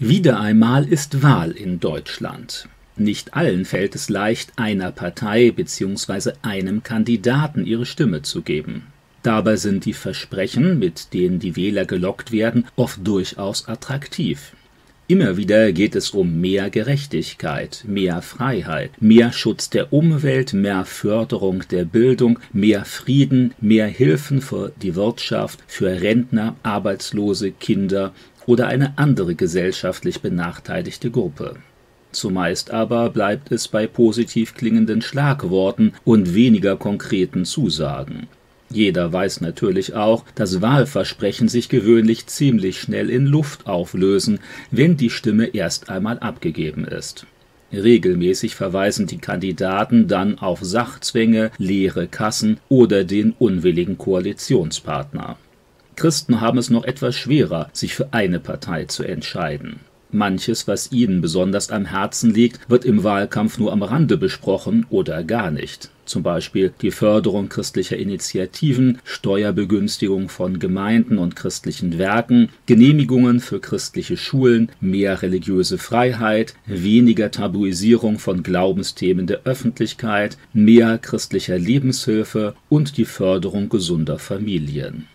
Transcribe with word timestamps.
Wieder 0.00 0.40
einmal 0.40 0.88
ist 0.88 1.22
Wahl 1.22 1.52
in 1.52 1.78
Deutschland. 1.78 2.68
Nicht 2.96 3.34
allen 3.34 3.64
fällt 3.64 3.94
es 3.94 4.08
leicht, 4.08 4.52
einer 4.56 4.90
Partei 4.90 5.52
bzw. 5.52 6.32
einem 6.42 6.82
Kandidaten 6.82 7.64
ihre 7.64 7.86
Stimme 7.86 8.22
zu 8.22 8.42
geben. 8.42 8.86
Dabei 9.22 9.54
sind 9.54 9.84
die 9.84 9.92
Versprechen, 9.92 10.80
mit 10.80 11.14
denen 11.14 11.38
die 11.38 11.54
Wähler 11.54 11.84
gelockt 11.84 12.32
werden, 12.32 12.66
oft 12.74 13.06
durchaus 13.06 13.68
attraktiv. 13.68 14.52
Immer 15.06 15.36
wieder 15.36 15.70
geht 15.72 15.94
es 15.94 16.10
um 16.10 16.40
mehr 16.40 16.70
Gerechtigkeit, 16.70 17.84
mehr 17.86 18.22
Freiheit, 18.22 18.90
mehr 19.00 19.32
Schutz 19.32 19.68
der 19.68 19.92
Umwelt, 19.92 20.54
mehr 20.54 20.86
Förderung 20.86 21.62
der 21.70 21.84
Bildung, 21.84 22.38
mehr 22.54 22.86
Frieden, 22.86 23.52
mehr 23.60 23.86
Hilfen 23.86 24.40
für 24.40 24.72
die 24.80 24.94
Wirtschaft, 24.94 25.60
für 25.66 26.00
Rentner, 26.00 26.56
Arbeitslose, 26.62 27.52
Kinder 27.52 28.14
oder 28.46 28.66
eine 28.66 28.98
andere 28.98 29.34
gesellschaftlich 29.34 30.20
benachteiligte 30.20 31.10
Gruppe. 31.10 31.56
Zumeist 32.12 32.70
aber 32.70 33.10
bleibt 33.10 33.50
es 33.50 33.68
bei 33.68 33.86
positiv 33.86 34.54
klingenden 34.54 35.02
Schlagworten 35.02 35.92
und 36.04 36.34
weniger 36.34 36.76
konkreten 36.76 37.44
Zusagen. 37.44 38.28
Jeder 38.70 39.12
weiß 39.12 39.40
natürlich 39.40 39.94
auch, 39.94 40.24
dass 40.34 40.62
Wahlversprechen 40.62 41.48
sich 41.48 41.68
gewöhnlich 41.68 42.26
ziemlich 42.26 42.80
schnell 42.80 43.10
in 43.10 43.26
Luft 43.26 43.66
auflösen, 43.66 44.40
wenn 44.70 44.96
die 44.96 45.10
Stimme 45.10 45.46
erst 45.46 45.90
einmal 45.90 46.18
abgegeben 46.18 46.84
ist. 46.84 47.26
Regelmäßig 47.72 48.54
verweisen 48.54 49.06
die 49.06 49.18
Kandidaten 49.18 50.08
dann 50.08 50.38
auf 50.38 50.60
Sachzwänge, 50.62 51.50
leere 51.58 52.06
Kassen 52.06 52.58
oder 52.68 53.04
den 53.04 53.32
unwilligen 53.38 53.98
Koalitionspartner. 53.98 55.36
Christen 55.96 56.40
haben 56.40 56.58
es 56.58 56.70
noch 56.70 56.84
etwas 56.84 57.16
schwerer, 57.16 57.68
sich 57.72 57.94
für 57.94 58.12
eine 58.12 58.40
Partei 58.40 58.84
zu 58.84 59.04
entscheiden. 59.04 59.80
Manches, 60.14 60.68
was 60.68 60.92
ihnen 60.92 61.20
besonders 61.20 61.70
am 61.70 61.86
Herzen 61.86 62.32
liegt, 62.32 62.70
wird 62.70 62.84
im 62.84 63.02
Wahlkampf 63.02 63.58
nur 63.58 63.72
am 63.72 63.82
Rande 63.82 64.16
besprochen 64.16 64.86
oder 64.88 65.24
gar 65.24 65.50
nicht. 65.50 65.90
Zum 66.04 66.22
Beispiel 66.22 66.72
die 66.82 66.90
Förderung 66.90 67.48
christlicher 67.48 67.96
Initiativen, 67.96 68.98
Steuerbegünstigung 69.04 70.28
von 70.28 70.58
Gemeinden 70.58 71.18
und 71.18 71.34
christlichen 71.34 71.98
Werken, 71.98 72.50
Genehmigungen 72.66 73.40
für 73.40 73.58
christliche 73.58 74.16
Schulen, 74.16 74.70
mehr 74.80 75.22
religiöse 75.22 75.78
Freiheit, 75.78 76.54
weniger 76.66 77.30
Tabuisierung 77.30 78.18
von 78.18 78.42
Glaubensthemen 78.42 79.26
der 79.26 79.40
Öffentlichkeit, 79.44 80.36
mehr 80.52 80.98
christlicher 80.98 81.58
Lebenshilfe 81.58 82.54
und 82.68 82.98
die 82.98 83.06
Förderung 83.06 83.68
gesunder 83.68 84.18
Familien. 84.18 85.08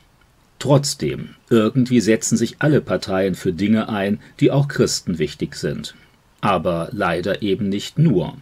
Trotzdem, 0.59 1.29
irgendwie 1.49 2.01
setzen 2.01 2.37
sich 2.37 2.57
alle 2.59 2.81
Parteien 2.81 3.35
für 3.35 3.53
Dinge 3.53 3.87
ein, 3.87 4.19
die 4.41 4.51
auch 4.51 4.67
Christen 4.67 5.17
wichtig 5.17 5.55
sind. 5.55 5.95
Aber 6.41 6.89
leider 6.91 7.41
eben 7.41 7.69
nicht 7.69 7.97
nur. 7.97 8.37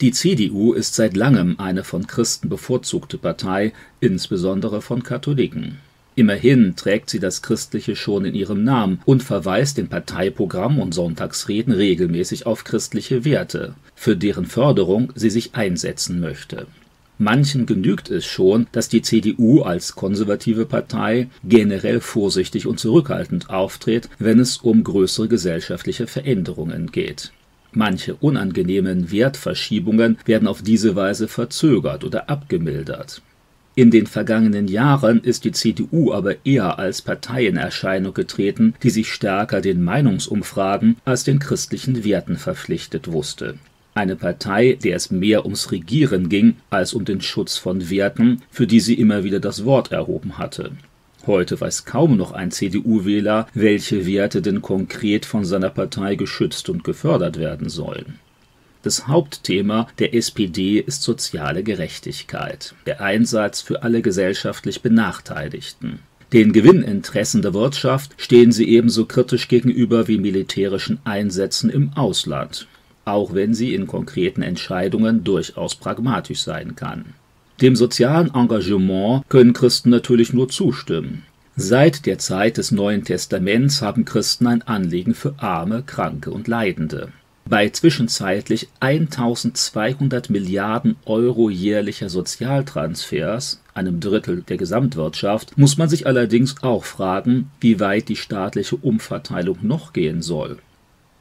Die 0.00 0.12
CDU 0.12 0.72
ist 0.72 0.94
seit 0.94 1.14
langem 1.14 1.60
eine 1.60 1.84
von 1.84 2.06
Christen 2.06 2.48
bevorzugte 2.48 3.18
Partei, 3.18 3.72
insbesondere 4.00 4.82
von 4.82 5.02
Katholiken. 5.02 5.78
Immerhin 6.14 6.74
trägt 6.76 7.08
sie 7.08 7.20
das 7.20 7.40
Christliche 7.40 7.96
schon 7.96 8.24
in 8.24 8.34
ihrem 8.34 8.64
Namen 8.64 9.00
und 9.04 9.22
verweist 9.22 9.78
in 9.78 9.88
Parteiprogramm 9.88 10.78
und 10.78 10.92
Sonntagsreden 10.92 11.72
regelmäßig 11.72 12.46
auf 12.46 12.64
christliche 12.64 13.24
Werte, 13.24 13.74
für 13.94 14.16
deren 14.16 14.46
Förderung 14.46 15.12
sie 15.14 15.30
sich 15.30 15.54
einsetzen 15.54 16.20
möchte. 16.20 16.66
Manchen 17.18 17.66
genügt 17.66 18.10
es 18.10 18.24
schon, 18.24 18.66
dass 18.72 18.88
die 18.88 19.02
CDU 19.02 19.62
als 19.62 19.94
konservative 19.94 20.66
Partei 20.66 21.28
generell 21.44 22.00
vorsichtig 22.00 22.66
und 22.66 22.80
zurückhaltend 22.80 23.50
auftritt, 23.50 24.08
wenn 24.18 24.40
es 24.40 24.56
um 24.56 24.82
größere 24.82 25.28
gesellschaftliche 25.28 26.06
Veränderungen 26.06 26.90
geht. 26.90 27.32
Manche 27.72 28.14
unangenehmen 28.16 29.12
Wertverschiebungen 29.12 30.18
werden 30.24 30.48
auf 30.48 30.62
diese 30.62 30.96
Weise 30.96 31.28
verzögert 31.28 32.04
oder 32.04 32.28
abgemildert. 32.28 33.22
In 33.74 33.90
den 33.90 34.06
vergangenen 34.06 34.68
Jahren 34.68 35.22
ist 35.22 35.44
die 35.44 35.52
CDU 35.52 36.12
aber 36.12 36.44
eher 36.44 36.78
als 36.78 37.00
Partei 37.00 37.46
in 37.46 37.56
Erscheinung 37.56 38.12
getreten, 38.12 38.74
die 38.82 38.90
sich 38.90 39.10
stärker 39.10 39.62
den 39.62 39.82
Meinungsumfragen 39.82 40.96
als 41.06 41.24
den 41.24 41.38
christlichen 41.38 42.04
Werten 42.04 42.36
verpflichtet 42.36 43.10
wusste 43.10 43.58
eine 43.94 44.16
Partei, 44.16 44.78
der 44.82 44.96
es 44.96 45.10
mehr 45.10 45.44
ums 45.44 45.70
Regieren 45.70 46.28
ging 46.28 46.56
als 46.70 46.94
um 46.94 47.04
den 47.04 47.20
Schutz 47.20 47.56
von 47.56 47.90
Werten, 47.90 48.42
für 48.50 48.66
die 48.66 48.80
sie 48.80 48.94
immer 48.94 49.24
wieder 49.24 49.40
das 49.40 49.64
Wort 49.64 49.92
erhoben 49.92 50.38
hatte. 50.38 50.72
Heute 51.26 51.60
weiß 51.60 51.84
kaum 51.84 52.16
noch 52.16 52.32
ein 52.32 52.50
CDU-Wähler, 52.50 53.46
welche 53.54 54.06
Werte 54.06 54.42
denn 54.42 54.60
konkret 54.60 55.24
von 55.24 55.44
seiner 55.44 55.70
Partei 55.70 56.16
geschützt 56.16 56.68
und 56.68 56.84
gefördert 56.84 57.38
werden 57.38 57.68
sollen. 57.68 58.18
Das 58.82 59.06
Hauptthema 59.06 59.86
der 60.00 60.14
SPD 60.14 60.80
ist 60.80 61.02
soziale 61.02 61.62
Gerechtigkeit, 61.62 62.74
der 62.86 63.00
Einsatz 63.00 63.60
für 63.60 63.84
alle 63.84 64.02
gesellschaftlich 64.02 64.82
Benachteiligten. 64.82 66.00
Den 66.32 66.52
Gewinninteressen 66.52 67.42
der 67.42 67.54
Wirtschaft 67.54 68.14
stehen 68.16 68.50
sie 68.50 68.68
ebenso 68.68 69.04
kritisch 69.04 69.46
gegenüber 69.46 70.08
wie 70.08 70.18
militärischen 70.18 70.98
Einsätzen 71.04 71.70
im 71.70 71.92
Ausland 71.94 72.66
auch 73.04 73.34
wenn 73.34 73.54
sie 73.54 73.74
in 73.74 73.86
konkreten 73.86 74.42
Entscheidungen 74.42 75.24
durchaus 75.24 75.74
pragmatisch 75.74 76.42
sein 76.42 76.76
kann. 76.76 77.14
Dem 77.60 77.76
sozialen 77.76 78.34
Engagement 78.34 79.28
können 79.28 79.52
Christen 79.52 79.90
natürlich 79.90 80.32
nur 80.32 80.48
zustimmen. 80.48 81.24
Seit 81.54 82.06
der 82.06 82.18
Zeit 82.18 82.56
des 82.56 82.72
Neuen 82.72 83.04
Testaments 83.04 83.82
haben 83.82 84.04
Christen 84.04 84.46
ein 84.46 84.62
Anliegen 84.62 85.14
für 85.14 85.34
Arme, 85.36 85.82
Kranke 85.84 86.30
und 86.30 86.48
Leidende. 86.48 87.08
Bei 87.44 87.68
zwischenzeitlich 87.68 88.68
1200 88.80 90.30
Milliarden 90.30 90.96
Euro 91.04 91.50
jährlicher 91.50 92.08
Sozialtransfers, 92.08 93.60
einem 93.74 94.00
Drittel 94.00 94.42
der 94.42 94.56
Gesamtwirtschaft, 94.56 95.58
muss 95.58 95.76
man 95.76 95.88
sich 95.88 96.06
allerdings 96.06 96.62
auch 96.62 96.84
fragen, 96.84 97.50
wie 97.60 97.80
weit 97.80 98.08
die 98.08 98.16
staatliche 98.16 98.76
Umverteilung 98.76 99.58
noch 99.62 99.92
gehen 99.92 100.22
soll 100.22 100.58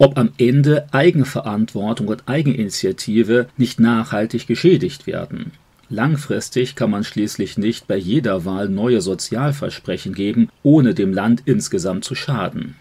ob 0.01 0.17
am 0.17 0.31
Ende 0.39 0.91
Eigenverantwortung 0.91 2.07
und 2.07 2.23
Eigeninitiative 2.27 3.47
nicht 3.55 3.79
nachhaltig 3.79 4.47
geschädigt 4.47 5.05
werden. 5.05 5.51
Langfristig 5.89 6.75
kann 6.75 6.89
man 6.89 7.03
schließlich 7.03 7.59
nicht 7.59 7.85
bei 7.85 7.97
jeder 7.97 8.43
Wahl 8.43 8.67
neue 8.67 9.01
Sozialversprechen 9.01 10.15
geben, 10.15 10.49
ohne 10.63 10.95
dem 10.95 11.13
Land 11.13 11.43
insgesamt 11.45 12.03
zu 12.03 12.15
schaden. 12.15 12.77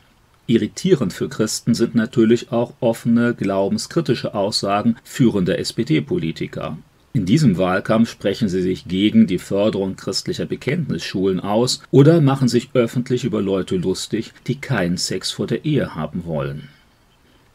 Irritierend 0.47 1.13
für 1.13 1.29
Christen 1.29 1.75
sind 1.75 1.95
natürlich 1.95 2.53
auch 2.53 2.73
offene, 2.81 3.35
glaubenskritische 3.35 4.35
Aussagen 4.35 4.97
führender 5.05 5.59
SPD-Politiker. 5.59 6.79
In 7.13 7.27
diesem 7.27 7.59
Wahlkampf 7.59 8.09
sprechen 8.09 8.49
sie 8.49 8.63
sich 8.63 8.89
gegen 8.89 9.27
die 9.27 9.39
Förderung 9.39 9.97
christlicher 9.97 10.47
Bekenntnisschulen 10.47 11.41
aus 11.41 11.83
oder 11.91 12.23
machen 12.23 12.49
sich 12.49 12.71
öffentlich 12.73 13.25
über 13.25 13.43
Leute 13.43 13.77
lustig, 13.77 14.33
die 14.47 14.59
keinen 14.59 14.97
Sex 14.97 15.33
vor 15.33 15.47
der 15.47 15.67
Ehe 15.67 15.95
haben 15.95 16.25
wollen. 16.25 16.71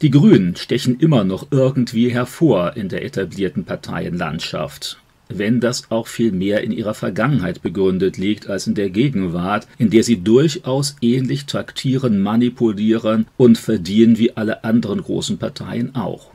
Die 0.02 0.12
Grünen 0.12 0.58
stechen 0.58 1.00
immer 1.00 1.24
noch 1.24 1.48
irgendwie 1.52 2.10
hervor 2.10 2.76
in 2.76 2.90
der 2.90 3.06
etablierten 3.06 3.64
Parteienlandschaft, 3.64 5.00
wenn 5.30 5.62
das 5.62 5.90
auch 5.90 6.08
viel 6.08 6.34
mehr 6.34 6.62
in 6.66 6.74
ihrer 6.74 6.94
Vergangenheit 6.94 7.62
begründet 7.62 8.18
liegt 8.18 8.50
als 8.50 8.68
in 8.68 8.76
der 8.76 8.90
Gegenwart, 8.90 9.70
in 9.78 9.90
der 9.90 10.04
sie 10.04 10.18
durchaus 10.18 10.98
ähnlich 11.00 11.46
taktieren, 11.46 12.22
manipulieren 12.22 13.28
und 13.38 13.58
verdienen 13.58 14.18
wie 14.18 14.36
alle 14.36 14.66
anderen 14.66 15.02
großen 15.02 15.38
Parteien 15.38 15.96
auch. 15.96 16.32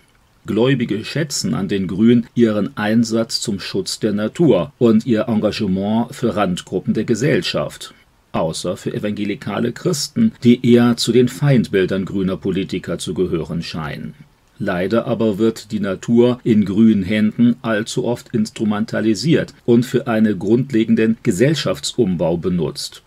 Gläubige 0.46 1.04
schätzen 1.04 1.52
an 1.52 1.68
den 1.68 1.86
Grünen 1.86 2.26
ihren 2.34 2.74
Einsatz 2.78 3.42
zum 3.42 3.60
Schutz 3.60 4.00
der 4.00 4.14
Natur 4.14 4.72
und 4.78 5.04
ihr 5.04 5.28
Engagement 5.28 6.14
für 6.14 6.34
Randgruppen 6.34 6.94
der 6.94 7.04
Gesellschaft 7.04 7.92
außer 8.32 8.76
für 8.76 8.92
evangelikale 8.92 9.72
Christen, 9.72 10.32
die 10.44 10.66
eher 10.66 10.96
zu 10.96 11.12
den 11.12 11.28
Feindbildern 11.28 12.04
grüner 12.04 12.36
Politiker 12.36 12.98
zu 12.98 13.14
gehören 13.14 13.62
scheinen. 13.62 14.14
Leider 14.58 15.06
aber 15.06 15.38
wird 15.38 15.72
die 15.72 15.80
Natur 15.80 16.38
in 16.44 16.66
grünen 16.66 17.02
Händen 17.02 17.56
allzu 17.62 18.04
oft 18.04 18.34
instrumentalisiert 18.34 19.54
und 19.64 19.86
für 19.86 20.06
einen 20.06 20.38
grundlegenden 20.38 21.16
Gesellschaftsumbau 21.22 22.36
benutzt. 22.36 23.02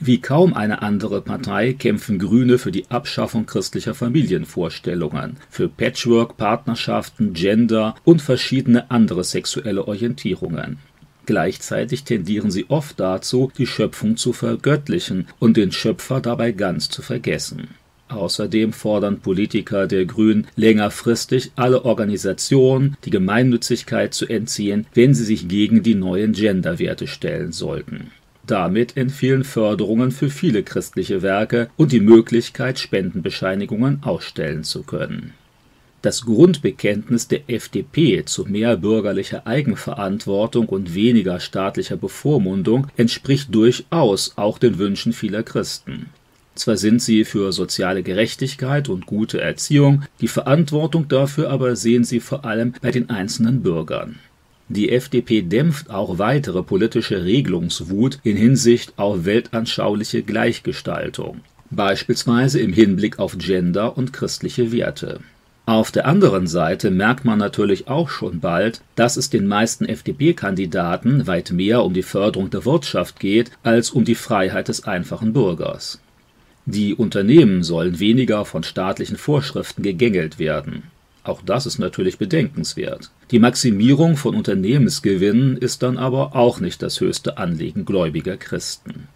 Wie 0.00 0.20
kaum 0.20 0.54
eine 0.54 0.82
andere 0.82 1.20
Partei 1.20 1.72
kämpfen 1.72 2.18
Grüne 2.18 2.58
für 2.58 2.72
die 2.72 2.90
Abschaffung 2.90 3.46
christlicher 3.46 3.94
Familienvorstellungen, 3.94 5.36
für 5.50 5.68
Patchwork, 5.68 6.36
Partnerschaften, 6.36 7.32
Gender 7.32 7.94
und 8.04 8.20
verschiedene 8.20 8.90
andere 8.90 9.24
sexuelle 9.24 9.86
Orientierungen. 9.86 10.78
Gleichzeitig 11.26 12.04
tendieren 12.04 12.50
sie 12.50 12.66
oft 12.68 13.00
dazu, 13.00 13.50
die 13.56 13.66
Schöpfung 13.66 14.16
zu 14.16 14.32
vergöttlichen 14.32 15.26
und 15.38 15.56
den 15.56 15.72
Schöpfer 15.72 16.20
dabei 16.20 16.52
ganz 16.52 16.88
zu 16.88 17.02
vergessen. 17.02 17.68
Außerdem 18.08 18.72
fordern 18.72 19.20
Politiker 19.20 19.86
der 19.86 20.04
Grünen 20.04 20.46
längerfristig 20.56 21.52
alle 21.56 21.84
Organisationen, 21.84 22.96
die 23.04 23.10
Gemeinnützigkeit 23.10 24.12
zu 24.12 24.26
entziehen, 24.26 24.86
wenn 24.94 25.14
sie 25.14 25.24
sich 25.24 25.48
gegen 25.48 25.82
die 25.82 25.94
neuen 25.94 26.32
Genderwerte 26.32 27.06
stellen 27.06 27.52
sollten. 27.52 28.10
Damit 28.46 28.98
entfielen 28.98 29.42
Förderungen 29.42 30.10
für 30.10 30.28
viele 30.28 30.62
christliche 30.62 31.22
Werke 31.22 31.70
und 31.76 31.92
die 31.92 32.00
Möglichkeit, 32.00 32.78
Spendenbescheinigungen 32.78 34.02
ausstellen 34.02 34.64
zu 34.64 34.82
können. 34.82 35.32
Das 36.04 36.26
Grundbekenntnis 36.26 37.28
der 37.28 37.48
FDP 37.48 38.26
zu 38.26 38.44
mehr 38.44 38.76
bürgerlicher 38.76 39.46
Eigenverantwortung 39.46 40.68
und 40.68 40.94
weniger 40.94 41.40
staatlicher 41.40 41.96
Bevormundung 41.96 42.88
entspricht 42.98 43.54
durchaus 43.54 44.34
auch 44.36 44.58
den 44.58 44.76
Wünschen 44.76 45.14
vieler 45.14 45.42
Christen. 45.42 46.10
Zwar 46.56 46.76
sind 46.76 47.00
sie 47.00 47.24
für 47.24 47.52
soziale 47.52 48.02
Gerechtigkeit 48.02 48.90
und 48.90 49.06
gute 49.06 49.40
Erziehung, 49.40 50.02
die 50.20 50.28
Verantwortung 50.28 51.08
dafür 51.08 51.48
aber 51.48 51.74
sehen 51.74 52.04
sie 52.04 52.20
vor 52.20 52.44
allem 52.44 52.74
bei 52.82 52.90
den 52.90 53.08
einzelnen 53.08 53.62
Bürgern. 53.62 54.18
Die 54.68 54.90
FDP 54.90 55.40
dämpft 55.40 55.88
auch 55.88 56.18
weitere 56.18 56.62
politische 56.62 57.24
Regelungswut 57.24 58.18
in 58.24 58.36
Hinsicht 58.36 58.92
auf 58.98 59.24
weltanschauliche 59.24 60.22
Gleichgestaltung, 60.22 61.40
beispielsweise 61.70 62.60
im 62.60 62.74
Hinblick 62.74 63.18
auf 63.18 63.38
Gender 63.38 63.96
und 63.96 64.12
christliche 64.12 64.70
Werte. 64.70 65.20
Auf 65.66 65.90
der 65.90 66.06
anderen 66.06 66.46
Seite 66.46 66.90
merkt 66.90 67.24
man 67.24 67.38
natürlich 67.38 67.88
auch 67.88 68.10
schon 68.10 68.40
bald, 68.40 68.82
dass 68.96 69.16
es 69.16 69.30
den 69.30 69.46
meisten 69.46 69.86
FDP-Kandidaten 69.86 71.26
weit 71.26 71.52
mehr 71.52 71.84
um 71.84 71.94
die 71.94 72.02
Förderung 72.02 72.50
der 72.50 72.66
Wirtschaft 72.66 73.18
geht 73.18 73.50
als 73.62 73.90
um 73.90 74.04
die 74.04 74.14
Freiheit 74.14 74.68
des 74.68 74.84
einfachen 74.84 75.32
Bürgers. 75.32 76.00
Die 76.66 76.94
Unternehmen 76.94 77.62
sollen 77.62 77.98
weniger 77.98 78.44
von 78.44 78.62
staatlichen 78.62 79.16
Vorschriften 79.16 79.82
gegängelt 79.82 80.38
werden. 80.38 80.84
Auch 81.22 81.40
das 81.40 81.64
ist 81.64 81.78
natürlich 81.78 82.18
bedenkenswert. 82.18 83.10
Die 83.30 83.38
Maximierung 83.38 84.18
von 84.18 84.34
Unternehmensgewinnen 84.34 85.56
ist 85.56 85.82
dann 85.82 85.96
aber 85.96 86.36
auch 86.36 86.60
nicht 86.60 86.82
das 86.82 87.00
höchste 87.00 87.38
Anliegen 87.38 87.86
gläubiger 87.86 88.36
Christen. 88.36 89.08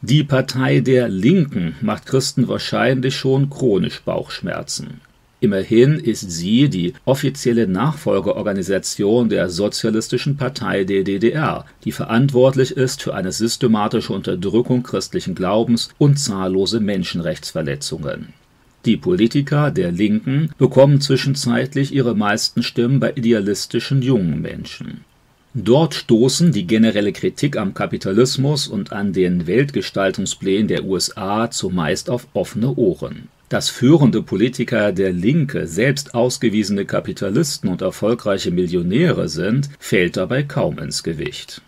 Die 0.00 0.22
Partei 0.22 0.78
der 0.78 1.08
Linken 1.08 1.74
macht 1.80 2.06
Christen 2.06 2.46
wahrscheinlich 2.46 3.16
schon 3.16 3.50
chronisch 3.50 4.00
Bauchschmerzen. 4.02 5.00
Immerhin 5.40 6.00
ist 6.00 6.32
sie 6.32 6.68
die 6.68 6.94
offizielle 7.04 7.68
Nachfolgeorganisation 7.68 9.28
der 9.28 9.48
Sozialistischen 9.48 10.36
Partei 10.36 10.82
der 10.82 11.04
DDR, 11.04 11.64
die 11.84 11.92
verantwortlich 11.92 12.72
ist 12.72 13.02
für 13.02 13.14
eine 13.14 13.30
systematische 13.30 14.12
Unterdrückung 14.12 14.82
christlichen 14.82 15.36
Glaubens 15.36 15.90
und 15.98 16.18
zahllose 16.18 16.80
Menschenrechtsverletzungen. 16.80 18.32
Die 18.84 18.96
Politiker 18.96 19.70
der 19.70 19.92
Linken 19.92 20.50
bekommen 20.58 21.00
zwischenzeitlich 21.00 21.94
ihre 21.94 22.16
meisten 22.16 22.64
Stimmen 22.64 22.98
bei 22.98 23.12
idealistischen 23.12 24.02
jungen 24.02 24.42
Menschen. 24.42 25.04
Dort 25.54 25.94
stoßen 25.94 26.50
die 26.50 26.66
generelle 26.66 27.12
Kritik 27.12 27.56
am 27.56 27.74
Kapitalismus 27.74 28.66
und 28.66 28.92
an 28.92 29.12
den 29.12 29.46
Weltgestaltungsplänen 29.46 30.68
der 30.68 30.84
USA 30.84 31.50
zumeist 31.50 32.10
auf 32.10 32.26
offene 32.34 32.74
Ohren 32.74 33.28
dass 33.48 33.70
führende 33.70 34.22
Politiker 34.22 34.92
der 34.92 35.12
Linke 35.12 35.66
selbst 35.66 36.14
ausgewiesene 36.14 36.84
Kapitalisten 36.84 37.68
und 37.68 37.82
erfolgreiche 37.82 38.50
Millionäre 38.50 39.28
sind, 39.28 39.70
fällt 39.78 40.16
dabei 40.16 40.42
kaum 40.42 40.78
ins 40.78 41.02
Gewicht. 41.02 41.62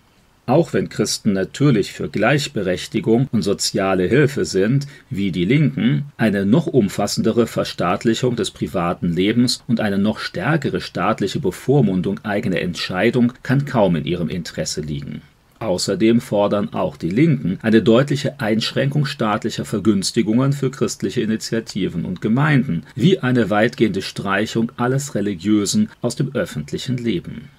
Auch 0.47 0.73
wenn 0.73 0.89
Christen 0.89 1.33
natürlich 1.33 1.93
für 1.93 2.09
Gleichberechtigung 2.09 3.29
und 3.31 3.43
soziale 3.43 4.09
Hilfe 4.09 4.45
sind, 4.45 4.89
wie 5.09 5.31
die 5.31 5.45
Linken, 5.45 6.07
eine 6.17 6.45
noch 6.45 6.67
umfassendere 6.67 7.47
Verstaatlichung 7.47 8.35
des 8.35 8.51
privaten 8.51 9.13
Lebens 9.13 9.63
und 9.69 9.81
eine 9.81 9.99
noch 9.99 10.19
stärkere 10.19 10.81
staatliche 10.81 11.39
Bevormundung 11.39 12.19
eigener 12.25 12.61
Entscheidung 12.61 13.33
kann 13.45 13.65
kaum 13.65 13.95
in 13.95 14.07
ihrem 14.07 14.29
Interesse 14.29 14.81
liegen 14.81 15.23
Außerdem 15.61 16.23
fordern 16.23 16.73
auch 16.73 16.97
die 16.97 17.11
Linken 17.11 17.59
eine 17.61 17.83
deutliche 17.83 18.41
Einschränkung 18.41 19.05
staatlicher 19.05 19.67
Vergünstigungen 19.67 20.55
für 20.55 20.71
christliche 20.71 21.21
Initiativen 21.21 22.07
und 22.07 22.23
Gemeinden, 22.23 22.85
wie 22.95 23.19
eine 23.19 23.51
weitgehende 23.51 24.01
Streichung 24.01 24.73
alles 24.79 25.15
Religiösen 25.15 25.91
aus 26.01 26.17
dem 26.17 26.35
öffentlichen 26.35 26.97
Leben. 26.97 27.51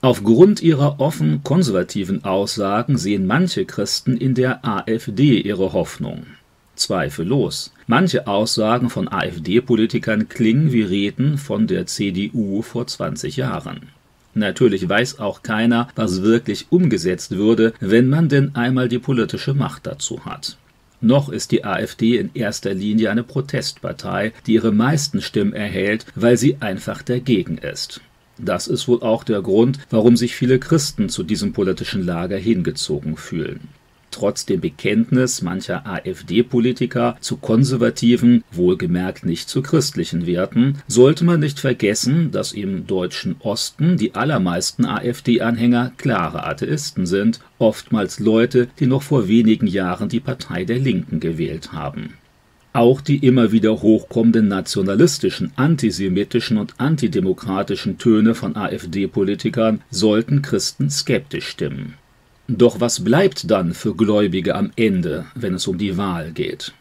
Aufgrund 0.00 0.62
ihrer 0.62 0.98
offen 1.00 1.44
konservativen 1.44 2.24
Aussagen 2.24 2.96
sehen 2.96 3.26
manche 3.26 3.66
Christen 3.66 4.16
in 4.16 4.34
der 4.34 4.64
AfD 4.64 5.38
ihre 5.38 5.74
Hoffnung. 5.74 6.24
Zweifellos. 6.76 7.74
Manche 7.86 8.26
Aussagen 8.26 8.88
von 8.88 9.06
AfD-Politikern 9.06 10.30
klingen 10.30 10.72
wie 10.72 10.80
Reden 10.80 11.36
von 11.36 11.66
der 11.66 11.84
CDU 11.84 12.62
vor 12.62 12.86
20 12.86 13.36
Jahren. 13.36 13.90
Natürlich 14.34 14.88
weiß 14.88 15.18
auch 15.18 15.42
keiner, 15.42 15.88
was 15.96 16.22
wirklich 16.22 16.66
umgesetzt 16.70 17.32
würde, 17.32 17.72
wenn 17.80 18.08
man 18.08 18.28
denn 18.28 18.54
einmal 18.54 18.88
die 18.88 18.98
politische 18.98 19.54
Macht 19.54 19.86
dazu 19.86 20.24
hat. 20.24 20.56
Noch 21.00 21.30
ist 21.30 21.50
die 21.50 21.64
AfD 21.64 22.18
in 22.18 22.30
erster 22.34 22.74
Linie 22.74 23.10
eine 23.10 23.24
Protestpartei, 23.24 24.32
die 24.46 24.54
ihre 24.54 24.72
meisten 24.72 25.22
Stimmen 25.22 25.54
erhält, 25.54 26.06
weil 26.14 26.36
sie 26.36 26.58
einfach 26.60 27.02
dagegen 27.02 27.58
ist. 27.58 28.00
Das 28.38 28.68
ist 28.68 28.86
wohl 28.86 29.02
auch 29.02 29.24
der 29.24 29.42
Grund, 29.42 29.78
warum 29.90 30.16
sich 30.16 30.34
viele 30.34 30.58
Christen 30.58 31.08
zu 31.08 31.22
diesem 31.22 31.52
politischen 31.52 32.04
Lager 32.04 32.36
hingezogen 32.36 33.16
fühlen 33.16 33.68
trotz 34.10 34.46
dem 34.46 34.60
Bekenntnis 34.60 35.42
mancher 35.42 35.86
AfD-Politiker 35.86 37.16
zu 37.20 37.36
konservativen, 37.36 38.44
wohlgemerkt 38.52 39.24
nicht 39.24 39.48
zu 39.48 39.62
christlichen 39.62 40.26
Werten, 40.26 40.82
sollte 40.88 41.24
man 41.24 41.40
nicht 41.40 41.60
vergessen, 41.60 42.30
dass 42.30 42.52
im 42.52 42.86
deutschen 42.86 43.36
Osten 43.40 43.96
die 43.96 44.14
allermeisten 44.14 44.84
AfD-Anhänger 44.84 45.92
klare 45.96 46.44
Atheisten 46.44 47.06
sind, 47.06 47.40
oftmals 47.58 48.18
Leute, 48.18 48.68
die 48.78 48.86
noch 48.86 49.02
vor 49.02 49.28
wenigen 49.28 49.66
Jahren 49.66 50.08
die 50.08 50.20
Partei 50.20 50.64
der 50.64 50.78
Linken 50.78 51.20
gewählt 51.20 51.72
haben. 51.72 52.14
Auch 52.72 53.00
die 53.00 53.16
immer 53.26 53.50
wieder 53.50 53.82
hochkommenden 53.82 54.46
nationalistischen, 54.46 55.52
antisemitischen 55.56 56.56
und 56.56 56.74
antidemokratischen 56.78 57.98
Töne 57.98 58.36
von 58.36 58.54
AfD-Politikern 58.56 59.82
sollten 59.90 60.40
Christen 60.40 60.88
skeptisch 60.88 61.48
stimmen. 61.48 61.94
Doch 62.52 62.80
was 62.80 63.04
bleibt 63.04 63.48
dann 63.48 63.74
für 63.74 63.94
Gläubige 63.94 64.56
am 64.56 64.72
Ende, 64.74 65.26
wenn 65.36 65.54
es 65.54 65.68
um 65.68 65.78
die 65.78 65.96
Wahl 65.96 66.32
geht? 66.32 66.72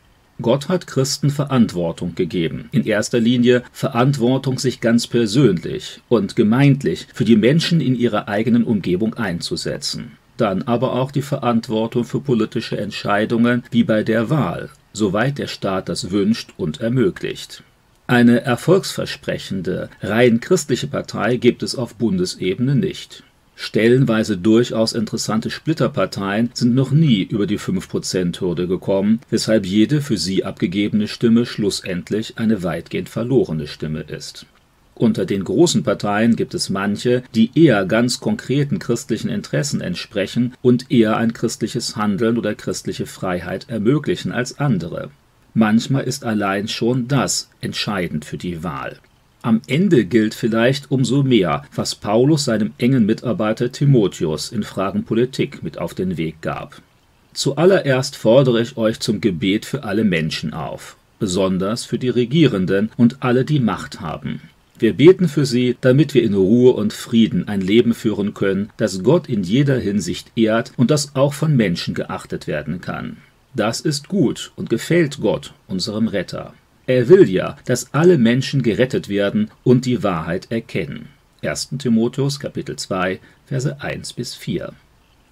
Gott 0.41 0.67
hat 0.67 0.87
Christen 0.87 1.29
Verantwortung 1.29 2.15
gegeben. 2.15 2.69
In 2.71 2.87
erster 2.87 3.19
Linie 3.19 3.61
Verantwortung, 3.71 4.57
sich 4.57 4.81
ganz 4.81 5.05
persönlich 5.05 6.01
und 6.09 6.35
gemeintlich 6.35 7.05
für 7.13 7.23
die 7.23 7.35
Menschen 7.35 7.81
in 7.81 7.93
ihrer 7.93 8.27
eigenen 8.27 8.63
Umgebung 8.63 9.13
einzusetzen. 9.13 10.13
Dann 10.37 10.63
aber 10.63 10.93
auch 10.93 11.11
die 11.11 11.21
Verantwortung 11.21 12.03
für 12.03 12.19
politische 12.19 12.79
Entscheidungen 12.79 13.63
wie 13.69 13.83
bei 13.83 14.01
der 14.01 14.31
Wahl, 14.31 14.71
soweit 14.91 15.37
der 15.37 15.47
Staat 15.47 15.87
das 15.87 16.09
wünscht 16.09 16.49
und 16.57 16.81
ermöglicht. 16.81 17.61
Eine 18.07 18.41
erfolgsversprechende, 18.41 19.91
rein 20.01 20.39
christliche 20.39 20.87
Partei 20.87 21.37
gibt 21.37 21.61
es 21.61 21.75
auf 21.75 21.93
Bundesebene 21.93 22.75
nicht. 22.75 23.23
Stellenweise 23.61 24.37
durchaus 24.37 24.93
interessante 24.93 25.49
Splitterparteien 25.49 26.49
sind 26.53 26.73
noch 26.75 26.91
nie 26.91 27.23
über 27.23 27.45
die 27.45 27.59
5%-Hürde 27.59 28.69
gekommen, 28.69 29.19
weshalb 29.29 29.65
jede 29.65 29.99
für 29.99 30.17
sie 30.17 30.45
abgegebene 30.45 31.09
Stimme 31.09 31.45
schlussendlich 31.45 32.37
eine 32.37 32.63
weitgehend 32.63 33.09
verlorene 33.09 33.67
Stimme 33.67 33.99
ist. 33.99 34.45
Unter 34.95 35.25
den 35.25 35.43
großen 35.43 35.83
Parteien 35.83 36.37
gibt 36.37 36.53
es 36.53 36.69
manche, 36.69 37.21
die 37.35 37.51
eher 37.53 37.85
ganz 37.85 38.21
konkreten 38.21 38.79
christlichen 38.79 39.29
Interessen 39.29 39.81
entsprechen 39.81 40.53
und 40.61 40.89
eher 40.89 41.17
ein 41.17 41.33
christliches 41.33 41.97
Handeln 41.97 42.37
oder 42.37 42.55
christliche 42.55 43.07
Freiheit 43.07 43.69
ermöglichen 43.69 44.31
als 44.31 44.57
andere. 44.59 45.11
Manchmal 45.53 46.05
ist 46.05 46.23
allein 46.23 46.69
schon 46.69 47.09
das 47.09 47.49
entscheidend 47.59 48.23
für 48.23 48.37
die 48.37 48.63
Wahl. 48.63 48.99
Am 49.41 49.61
Ende 49.67 50.03
gilt 50.03 50.33
vielleicht 50.33 50.91
umso 50.91 51.23
mehr, 51.23 51.63
was 51.73 51.95
Paulus 51.95 52.43
seinem 52.45 52.73
engen 52.77 53.05
Mitarbeiter 53.05 53.71
Timotheus 53.71 54.51
in 54.51 54.63
Fragen 54.63 55.05
Politik 55.05 55.63
mit 55.63 55.77
auf 55.77 55.93
den 55.93 56.17
Weg 56.17 56.41
gab. 56.41 56.81
Zuallererst 57.33 58.17
fordere 58.17 58.61
ich 58.61 58.75
euch 58.75 58.99
zum 58.99 59.21
Gebet 59.21 59.65
für 59.65 59.83
alle 59.85 60.03
Menschen 60.03 60.53
auf, 60.53 60.97
besonders 61.19 61.85
für 61.85 61.97
die 61.97 62.09
Regierenden 62.09 62.91
und 62.97 63.23
alle, 63.23 63.45
die 63.45 63.61
Macht 63.61 64.01
haben. 64.01 64.41
Wir 64.77 64.93
beten 64.93 65.29
für 65.29 65.45
sie, 65.45 65.77
damit 65.79 66.13
wir 66.13 66.23
in 66.23 66.33
Ruhe 66.33 66.73
und 66.73 66.91
Frieden 66.91 67.47
ein 67.47 67.61
Leben 67.61 67.93
führen 67.93 68.33
können, 68.33 68.71
das 68.75 69.03
Gott 69.03 69.29
in 69.29 69.43
jeder 69.43 69.77
Hinsicht 69.77 70.31
ehrt 70.35 70.73
und 70.75 70.91
das 70.91 71.15
auch 71.15 71.33
von 71.33 71.55
Menschen 71.55 71.93
geachtet 71.93 72.47
werden 72.47 72.81
kann. 72.81 73.17
Das 73.53 73.79
ist 73.79 74.09
gut 74.09 74.51
und 74.57 74.69
gefällt 74.69 75.19
Gott, 75.21 75.53
unserem 75.67 76.09
Retter. 76.09 76.53
Er 76.89 77.07
will 77.07 77.29
ja, 77.29 77.55
dass 77.65 77.93
alle 77.93 78.17
Menschen 78.17 78.63
gerettet 78.63 79.09
werden 79.09 79.51
und 79.63 79.85
die 79.85 80.01
Wahrheit 80.01 80.51
erkennen. 80.51 81.09
1. 81.43 81.75
Timotheus 81.77 82.39
Kapitel 82.39 82.77
2 82.77 83.19
Verse 83.45 83.79
1 83.79 84.13
bis 84.13 84.33
4. 84.33 84.73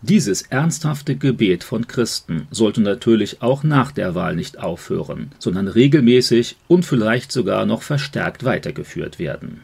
Dieses 0.03 0.43
ernsthafte 0.43 1.15
Gebet 1.15 1.63
von 1.63 1.87
Christen 1.87 2.47
sollte 2.51 2.81
natürlich 2.81 3.41
auch 3.41 3.63
nach 3.63 3.91
der 3.91 4.13
Wahl 4.13 4.35
nicht 4.35 4.59
aufhören, 4.59 5.31
sondern 5.39 5.67
regelmäßig 5.67 6.57
und 6.67 6.85
vielleicht 6.85 7.31
sogar 7.31 7.65
noch 7.65 7.81
verstärkt 7.81 8.43
weitergeführt 8.43 9.17
werden 9.17 9.63